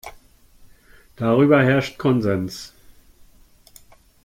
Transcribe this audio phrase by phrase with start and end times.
[1.15, 2.73] Darüber herrscht Konsens.